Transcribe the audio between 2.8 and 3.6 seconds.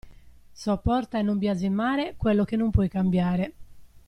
cambiare.